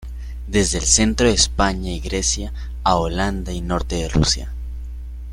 [0.47, 2.51] Desde el centro de España y Grecia
[2.83, 4.51] a Holanda y norte de Rusia.